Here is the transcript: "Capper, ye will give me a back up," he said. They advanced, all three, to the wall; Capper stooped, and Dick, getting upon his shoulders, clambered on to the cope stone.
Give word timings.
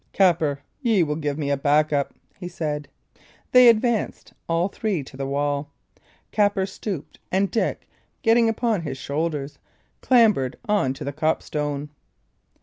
"Capper, 0.13 0.61
ye 0.81 1.03
will 1.03 1.15
give 1.15 1.37
me 1.37 1.51
a 1.51 1.57
back 1.57 1.93
up," 1.93 2.15
he 2.35 2.47
said. 2.47 2.87
They 3.51 3.67
advanced, 3.67 4.33
all 4.49 4.67
three, 4.67 5.03
to 5.03 5.15
the 5.15 5.27
wall; 5.27 5.69
Capper 6.31 6.65
stooped, 6.65 7.19
and 7.31 7.51
Dick, 7.51 7.87
getting 8.23 8.49
upon 8.49 8.81
his 8.81 8.97
shoulders, 8.97 9.59
clambered 10.01 10.55
on 10.67 10.93
to 10.95 11.03
the 11.03 11.13
cope 11.13 11.43
stone. 11.43 11.89